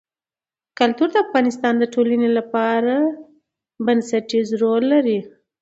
[0.79, 2.95] کلتور د افغانستان د ټولنې لپاره
[3.85, 5.19] بنسټيز رول لري.